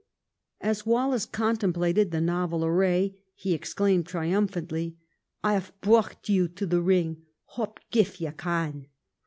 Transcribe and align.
As 0.61 0.83
Wallace 0.83 1.27
contemplated 1.27 2.09
the 2.09 2.19
novel 2.21 2.65
array, 2.65 3.21
he 3.35 3.53
ex 3.53 3.71
claimed 3.75 4.07
triumphantly," 4.07 4.97
I 5.43 5.53
half 5.53 5.79
brocht 5.79 6.27
you 6.27 6.47
to 6.47 6.65
the 6.65 6.81
ring, 6.81 7.21
hop 7.49 7.79
gif 7.91 8.19
ye 8.19 8.31
can." 8.31 8.87